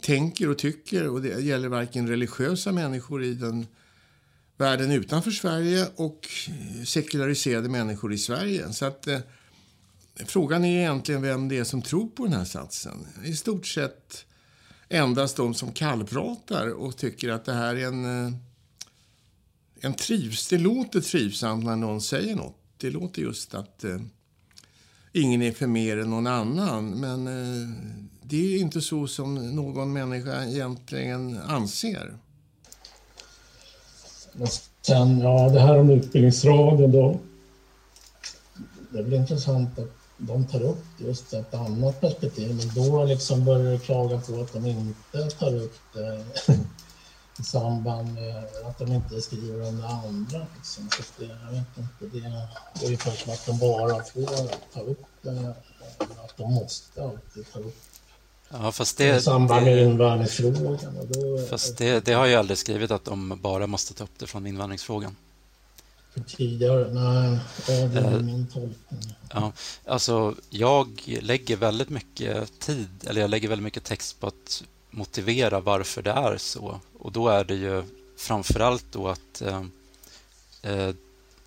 [0.02, 1.08] tänker och tycker.
[1.08, 3.67] Och det gäller varken religiösa människor i den
[4.58, 6.28] världen utanför Sverige och
[6.86, 8.74] sekulariserade människor i Sverige.
[8.74, 9.19] Så att eh,
[10.15, 13.08] Frågan är egentligen vem det är som tror på den här satsen.
[13.24, 14.26] I stort sett
[14.89, 18.34] endast de som kallpratar och tycker att det här är en eh,
[19.84, 22.56] en trivs, det låter trivsamt när någon säger något.
[22.78, 24.02] Det låter just att eh,
[25.12, 26.89] ingen är för mer än någon annan.
[26.89, 27.69] Men eh,
[28.22, 32.17] det är inte så som någon människa egentligen anser.
[34.82, 37.19] Sen, ja, det här om Utbildningsradion då.
[38.91, 42.56] Det är väl intressant att de tar upp just ett annat perspektiv.
[42.56, 46.24] Men då liksom börjar de klaga på att de inte tar upp det
[47.39, 50.48] i samband med att de inte skriver om det andra.
[50.56, 50.89] Liksom.
[50.89, 55.06] Så det, jag vet inte, det är ungefär som att de bara får ta upp
[55.22, 55.56] det,
[55.98, 57.78] att de måste alltid ta upp
[58.50, 60.98] Ja, fast det, i samband med invandringsfrågan.
[61.10, 64.28] Då, fast det, det har jag aldrig skrivit att de bara måste ta upp det
[64.28, 65.15] från invandringsfrågan.
[66.13, 66.93] För tidigare?
[66.93, 69.15] Nej, det är min tolkning.
[69.34, 69.52] Ja,
[69.86, 75.60] alltså jag lägger väldigt mycket tid, eller jag lägger väldigt mycket text på att motivera
[75.60, 76.79] varför det är så.
[76.99, 77.84] Och då är det ju
[78.17, 79.63] framförallt då att eh,
[80.62, 80.95] eh,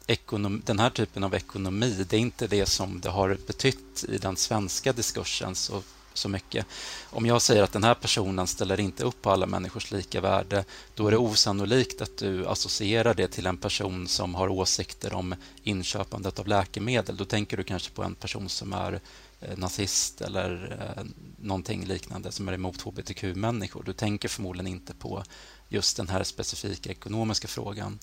[0.06, 4.18] ekonom, den här typen av ekonomi, det är inte det som det har betytt i
[4.18, 5.82] den svenska diskursen så,
[6.14, 6.66] så mycket.
[7.11, 10.64] Om jag säger att den här personen ställer inte upp på alla människors lika värde,
[10.94, 15.35] då är det osannolikt att du associerar det till en person som har åsikter om
[15.62, 17.16] inköpandet av läkemedel.
[17.16, 19.00] Då tänker du kanske på en person som är eh,
[19.40, 21.05] Eh, nazist eller eh,
[21.37, 23.83] någonting liknande som är emot hbtq-människor.
[23.83, 25.22] Du tänker förmodligen inte på
[25.68, 27.99] just den här specifika ekonomiska frågan.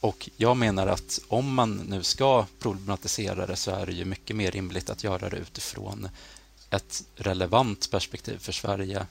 [0.00, 4.36] Och jag menar att om man nu ska problematisera det så är det ju mycket
[4.36, 6.08] mer rimligt att göra det utifrån
[6.70, 9.06] ett relevant perspektiv för Sverige.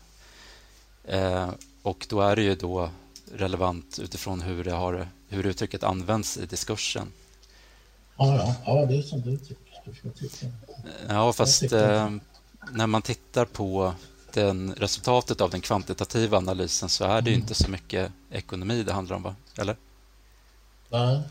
[1.03, 1.49] Eh,
[1.81, 2.89] och då är det ju då
[3.33, 7.11] relevant utifrån hur, det har, hur uttrycket används i diskursen.
[8.17, 9.66] Ja, ja, ja det är som du tycker.
[11.07, 12.09] Ja, fast eh,
[12.71, 13.93] när man tittar på
[14.33, 17.41] den, resultatet av den kvantitativa analysen så är det mm.
[17.41, 19.35] inte så mycket ekonomi det handlar om, va?
[19.57, 19.75] eller?
[20.89, 21.21] Nej.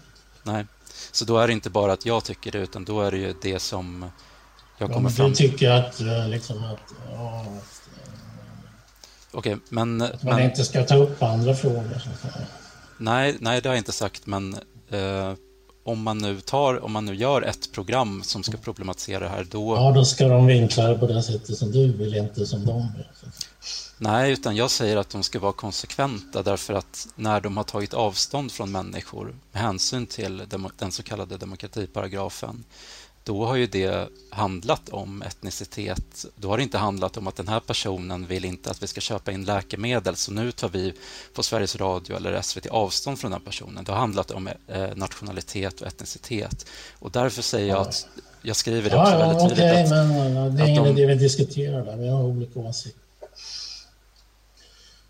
[0.42, 0.66] Nej.
[1.12, 3.34] Så då är det inte bara att jag tycker det, utan då är det ju
[3.42, 4.10] det som
[4.78, 5.46] jag kommer ja, fram till.
[5.46, 8.12] Du tycker att, eh, liksom att, ja, att, eh,
[9.30, 10.02] Okej, men...
[10.02, 12.02] Att man men, inte ska ta upp andra frågor.
[12.98, 14.54] Nej, nej, det har jag inte sagt, men
[14.88, 15.34] eh,
[15.86, 19.46] om man nu tar, om man nu gör ett program som ska problematisera det här,
[19.50, 19.76] då...
[19.76, 22.92] Ja, då ska de vinkla det på det sättet som du vill, inte som de
[22.96, 23.06] vill.
[23.98, 27.94] Nej, utan jag säger att de ska vara konsekventa därför att när de har tagit
[27.94, 30.42] avstånd från människor med hänsyn till
[30.78, 32.64] den så kallade demokratiparagrafen
[33.26, 36.26] då har ju det handlat om etnicitet.
[36.36, 39.00] Då har det inte handlat om att den här personen vill inte att vi ska
[39.00, 40.92] köpa in läkemedel så nu tar vi
[41.34, 43.84] på Sveriges Radio eller SVT avstånd från den personen.
[43.84, 46.66] Det har handlat om eh, nationalitet och etnicitet.
[46.98, 48.06] Och därför säger jag att
[48.42, 49.86] jag skriver det också ja, väldigt tydligt.
[49.86, 51.96] Okay, men det är inget de, vi diskuterar där.
[51.96, 53.02] Vi har olika åsikter.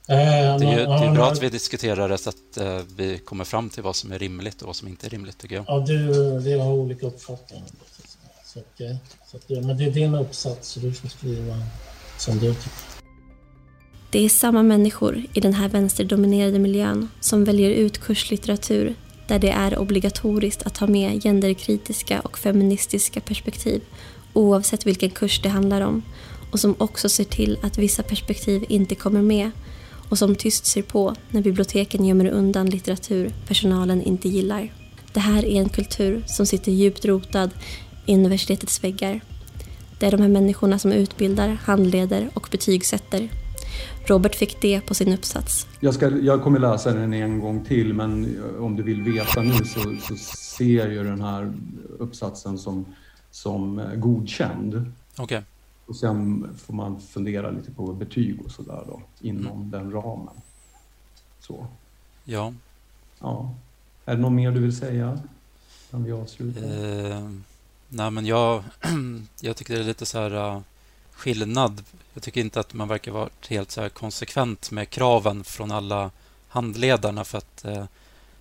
[0.09, 0.17] Eh,
[0.59, 3.45] det är ju det är bra att vi diskuterar det så att uh, vi kommer
[3.45, 5.65] fram till vad som är rimligt och vad som inte är rimligt, tycker jag.
[5.69, 7.67] Ja, du, vi har olika uppfattningar.
[8.57, 8.97] Så, att, eh,
[9.31, 11.55] så att, eh, men det är din uppsats, så du får skriva
[12.19, 12.71] som du tycker.
[14.11, 18.95] Det är samma människor i den här vänsterdominerade miljön som väljer ut kurslitteratur
[19.29, 23.83] där det är obligatoriskt att ha med genderkritiska och feministiska perspektiv
[24.33, 26.03] oavsett vilken kurs det handlar om
[26.53, 29.51] och som också ser till att vissa perspektiv inte kommer med
[30.09, 34.73] och som tyst ser på när biblioteken gömmer undan litteratur personalen inte gillar.
[35.13, 37.51] Det här är en kultur som sitter djupt rotad
[38.15, 39.21] universitetets väggar.
[39.99, 43.29] Det är de här människorna som utbildar, handleder och betygsätter.
[44.07, 45.67] Robert fick det på sin uppsats.
[45.81, 49.53] Jag, ska, jag kommer läsa den en gång till men om du vill veta nu
[49.53, 50.17] så, så
[50.57, 51.53] ser jag den här
[51.99, 52.85] uppsatsen som,
[53.31, 54.93] som godkänd.
[55.19, 55.43] Okay.
[55.87, 59.71] Och sen får man fundera lite på betyg och sådär då inom mm.
[59.71, 60.35] den ramen.
[61.41, 61.67] Så.
[62.25, 62.53] Ja.
[63.21, 63.55] Ja.
[64.05, 65.19] Är det något mer du vill säga?
[65.91, 66.61] Kan vi avsluta?
[66.61, 67.31] Eh,
[67.89, 68.65] nej, men jag,
[69.41, 70.61] jag tycker det är lite så här uh,
[71.13, 71.85] skillnad.
[72.15, 76.11] Jag tycker inte att man verkar vara helt så konsekvent med kraven från alla
[76.49, 77.85] handledarna för att uh,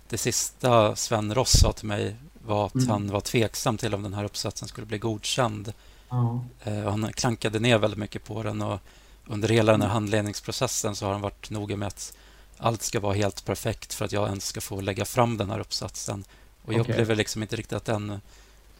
[0.08, 2.88] det sista Sven Ross sa till mig var att mm.
[2.88, 5.72] han var tveksam till om den här uppsatsen skulle bli godkänd.
[6.08, 6.44] Ja.
[6.66, 8.80] Uh, han klankade ner väldigt mycket på den och
[9.26, 12.16] under hela den här handledningsprocessen så har han varit noga med att
[12.58, 15.58] allt ska vara helt perfekt för att jag ens ska få lägga fram den här
[15.58, 16.24] uppsatsen.
[16.64, 16.92] Och jag okay.
[16.92, 18.20] upplever liksom inte riktigt att den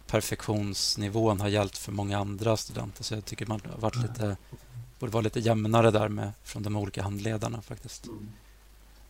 [0.07, 3.05] perfektionsnivån har gällt för många andra studenter.
[3.05, 4.37] Så jag tycker man har varit lite,
[4.99, 8.07] borde vara lite jämnare där med, från de olika handledarna faktiskt.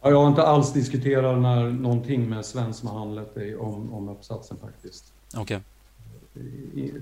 [0.03, 4.09] Ja, jag har inte alls diskuterat när, någonting med Sven som har handlett om, om
[4.09, 5.13] uppsatsen faktiskt.
[5.37, 5.61] Okay.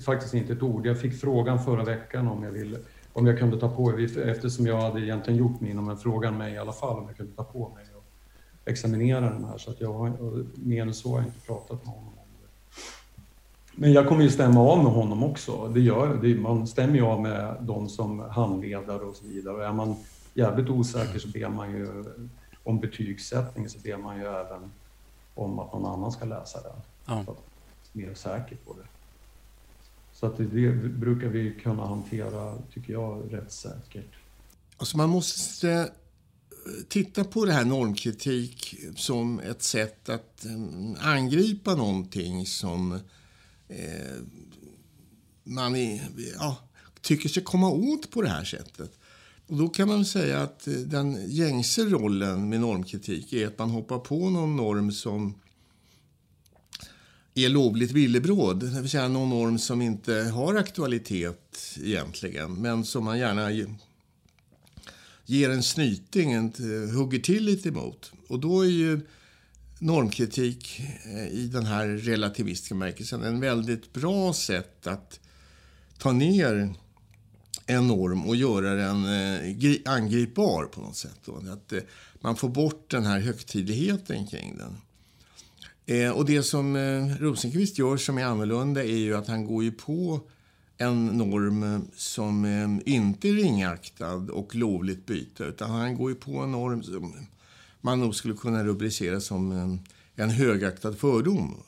[0.05, 0.87] Faktiskt inte ett ord.
[0.87, 2.79] Jag fick frågan förra veckan om jag ville
[3.15, 6.55] om jag kunde ta på mig, eftersom jag hade egentligen gjort min, men frågan mig
[6.55, 8.05] i alla fall om jag kunde ta på mig och
[8.65, 9.59] examinera den här.
[9.59, 10.13] Så att jag har,
[10.55, 12.14] mer än så har jag inte pratat med honom.
[13.77, 15.69] Men jag kommer ju stämma av med honom också.
[15.69, 19.55] Det gör det, Man stämmer ju av med de som handledare och så vidare.
[19.55, 19.97] Och är man
[20.35, 22.05] jävligt osäker så ber man ju
[22.65, 24.73] om betygssättning så ber man ju även
[25.35, 26.77] om att någon annan ska läsa den.
[27.07, 27.25] Ja.
[27.25, 28.89] Så att man är mer säker på det.
[30.13, 30.45] Så att det
[30.89, 34.11] brukar vi kunna hantera, tycker jag, rätt säkert.
[34.77, 35.87] Alltså man måste eh,
[36.89, 42.99] titta på det här normkritik som ett sätt att eh, angripa någonting som
[43.69, 44.17] eh,
[45.45, 46.09] man är,
[46.39, 46.59] ja,
[47.01, 48.99] tycker sig komma åt på det här sättet.
[49.47, 53.71] Och då kan man säga att eh, den gängse rollen med normkritik är att man
[53.71, 55.35] hoppar på någon norm som
[57.35, 58.61] är lovligt villebråd.
[58.61, 63.51] Det vill säga någon norm som inte har aktualitet egentligen men som man gärna
[65.27, 66.53] ger en snyting, en,
[66.95, 68.13] hugger till lite emot.
[68.29, 69.01] Och då är ju
[69.79, 75.21] normkritik eh, i den här relativistiska märkelsen en väldigt bra sätt att
[75.99, 76.75] ta ner
[77.67, 81.21] en norm och göra den eh, angripbar på något sätt.
[81.25, 81.37] Då.
[81.53, 81.81] Att eh,
[82.21, 84.77] man får bort den här högtidligheten kring den.
[86.15, 86.77] Och det som
[87.21, 90.21] Rosenqvist gör som är annorlunda är ju att han går ju på
[90.79, 92.45] en norm som
[92.87, 95.45] inte är ringaktad och lovligt byte.
[95.45, 97.15] Utan han går ju på en norm som
[97.85, 99.81] man nog skulle kunna rubricera som en,
[100.15, 101.63] en högaktad fördom.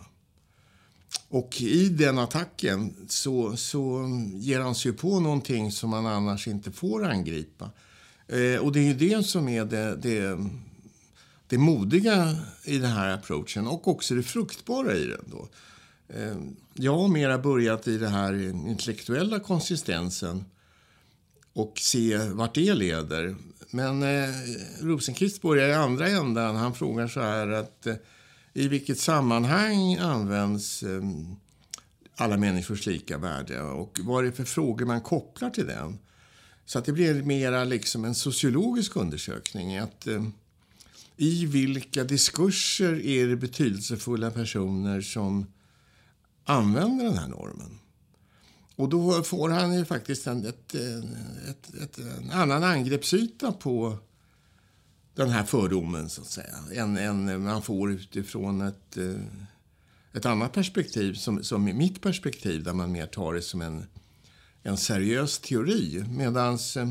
[1.29, 6.73] Och i den attacken så, så ger han sig på någonting som man annars inte
[6.73, 7.71] får angripa.
[8.29, 10.39] Eh, och det är ju det som är det, det,
[11.47, 15.25] det modiga i den här approachen och också det fruktbara i den.
[15.27, 15.49] Då.
[16.09, 16.37] Eh,
[16.75, 20.45] jag har mera börjat i den här intellektuella konsistensen
[21.53, 23.37] och se vart det leder.
[23.71, 24.29] Men eh,
[24.81, 26.57] Rosenqvist börjar i andra ändan.
[26.57, 27.95] Han frågar så här att eh,
[28.53, 31.03] i vilket sammanhang används eh,
[32.17, 35.99] alla människors lika värde och vad är det för frågor man kopplar till den?
[36.67, 39.77] Så att det blir mera liksom en sociologisk undersökning.
[39.77, 40.25] Att, eh,
[41.17, 45.47] I vilka diskurser är det betydelsefulla personer som
[46.45, 47.79] använder den här normen?
[48.77, 53.99] Och då får han ju faktiskt en, ett, ett, ett, en annan angreppsyta på
[55.15, 56.55] den här fördomen, så att säga.
[56.75, 59.21] Än, än man får utifrån ett, eh,
[60.13, 63.87] ett annat perspektiv, som, som mitt perspektiv, där man mer tar det som en,
[64.63, 66.05] en seriös teori.
[66.09, 66.91] Medan eh,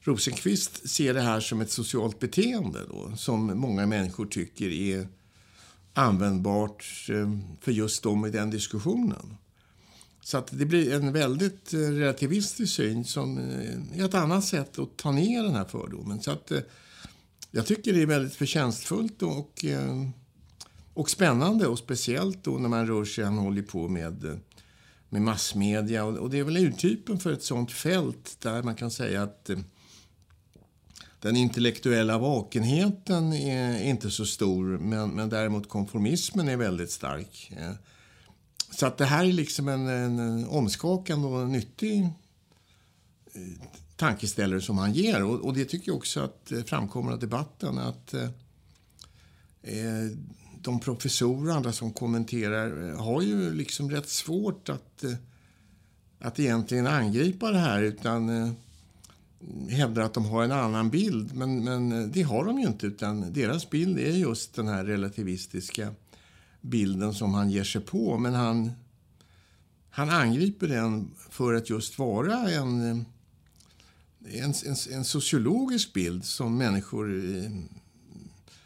[0.00, 5.08] Rosenqvist ser det här som ett socialt beteende då, som många människor tycker är
[5.92, 9.36] användbart eh, för just dem i den diskussionen.
[10.24, 14.78] Så att det blir en väldigt eh, relativistisk syn som eh, är ett annat sätt
[14.78, 16.22] att ta ner den här fördomen.
[16.22, 16.60] Så att eh,
[17.50, 19.64] jag tycker det är väldigt förtjänstfullt och,
[20.94, 21.66] och spännande.
[21.66, 24.40] Och speciellt då när man rör sig, han håller på med,
[25.08, 26.04] med massmedia.
[26.04, 29.50] Och, det är väl urtypen för ett sånt fält där man kan säga att
[31.20, 37.52] den intellektuella vakenheten är inte så stor, men, men däremot konformismen är väldigt stark.
[38.74, 42.02] Så att det här är liksom en, en omskakande och nyttig
[43.34, 45.24] eh, tankeställare som han ger.
[45.24, 47.78] Och, och, det tycker jag också att eh, framkommer av debatten.
[47.78, 48.28] att eh,
[49.62, 50.10] eh,
[50.60, 55.04] De professorer och andra som kommenterar har ju liksom rätt svårt att,
[56.18, 58.52] att egentligen angripa det här utan eh,
[59.68, 61.34] hävdar att de har en annan bild.
[61.34, 62.86] Men, men det har de ju inte.
[62.86, 65.94] utan Deras bild är just den här relativistiska
[66.64, 68.18] bilden som han ger sig på.
[68.18, 68.72] Men han,
[69.90, 73.04] han angriper den för att just vara en
[74.28, 77.50] en, en, en sociologisk bild som människor i,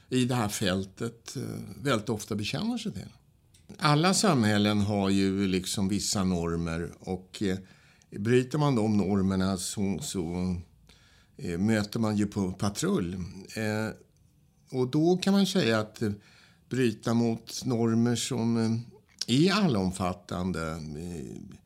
[0.08, 1.42] i det här fältet eh,
[1.82, 3.12] väldigt ofta bekänner sig till.
[3.78, 7.58] Alla samhällen har ju liksom vissa normer och eh,
[8.10, 10.56] bryter man de normerna så, så
[11.36, 13.24] eh, möter man ju på patrull.
[14.70, 16.02] Och då kan man säga att
[16.68, 21.58] bryta mot normer som eh, är allomfattande eh,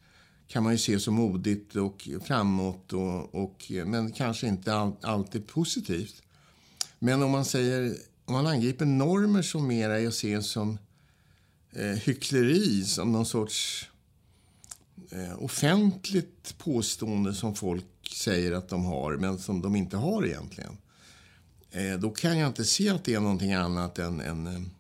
[0.53, 4.93] kan man ju se som modigt och framåt, och, och, eh, men kanske inte all,
[5.01, 6.23] alltid positivt.
[6.99, 10.79] Men om man, säger, om man angriper normer som mera är att se som
[11.73, 13.89] eh, hyckleri, som någon sorts
[15.11, 17.85] eh, offentligt påstående som folk
[18.15, 20.77] säger att de har, men som de inte har egentligen.
[21.71, 24.71] Eh, då kan jag inte se att det är någonting annat än, än,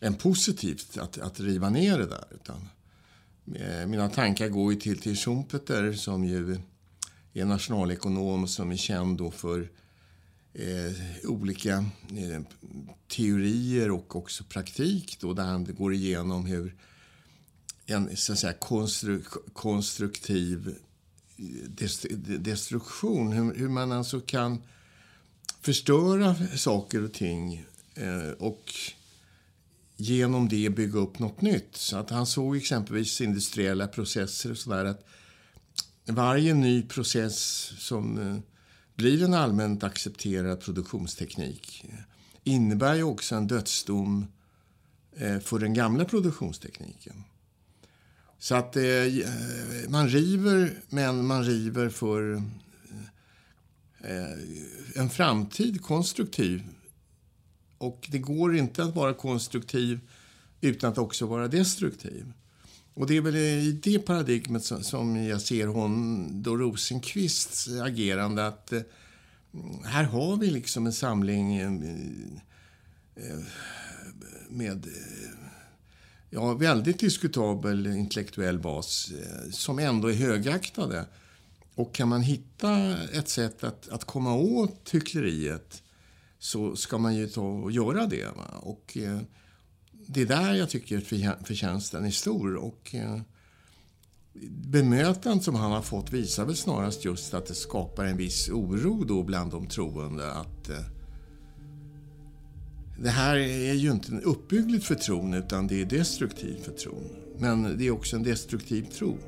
[0.00, 2.24] än positivt att, att riva ner det där.
[2.30, 2.68] Utan
[3.54, 6.58] Eh, mina tankar går ju till, till Schumpeter som ju
[7.32, 9.70] är nationalekonom som är känd då för
[10.54, 11.76] eh, olika
[12.10, 12.42] eh,
[13.08, 16.76] teorier och också praktik då, där han går igenom hur
[17.86, 19.22] en så att säga, konstru
[19.52, 20.74] konstruktiv
[21.36, 24.62] eh, destruktion, hur, hur, man alltså kan
[25.60, 28.74] förstöra saker och ting eh, och
[30.00, 31.76] genom det bygga upp något nytt.
[31.76, 35.04] Så att han såg exempelvis industriella processer och sådär att
[36.06, 37.36] varje ny process
[37.78, 38.38] som eh,
[38.94, 41.98] blir en allmänt accepterad produktionsteknik eh,
[42.44, 44.26] innebär ju också en dödsdom
[45.16, 47.24] eh, för den gamla produktionstekniken.
[48.40, 48.76] Så att
[49.88, 52.42] man river, men man river för
[54.94, 56.62] en framtid konstruktiv
[57.78, 60.00] och det går inte att vara konstruktiv
[60.60, 62.32] utan att också vara destruktiv.
[62.94, 68.72] Och det är väl i det paradigmet som jag ser hon, då Rosenqvists agerande att
[68.72, 68.80] eh,
[69.84, 71.72] här har vi liksom en samling eh,
[73.16, 73.38] eh,
[74.48, 74.86] med
[76.30, 79.12] ja, väldigt diskutabel intellektuell bas
[79.50, 81.04] som ändå är högaktade.
[81.74, 85.82] Och kan man hitta ett sätt att, att komma åt hyckleriet
[86.38, 88.24] så ska man ju ta och göra det.
[88.36, 88.58] Va?
[88.60, 89.20] Och eh,
[90.06, 92.54] det är där jag tycker att förtjänsten är stor.
[92.54, 93.20] Och eh,
[94.50, 99.04] bemötandet som han har fått visar väl snarast just att det skapar en viss oro
[99.04, 100.84] då bland de troende att eh,
[103.02, 107.08] det här är ju inte uppbyggligt för tron utan det är destruktivt för tron.
[107.38, 109.18] Men det är också en destruktiv tro.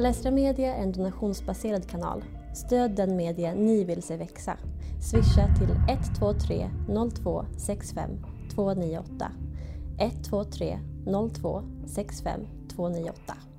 [0.00, 2.24] Palestra Media är en donationsbaserad kanal.
[2.54, 4.56] Stöd den media ni vill se växa.
[5.00, 6.70] Swisha till 123
[7.24, 8.10] 02 65
[8.54, 9.32] 298
[9.98, 10.78] 123
[11.34, 12.40] 02 65
[12.76, 13.49] 298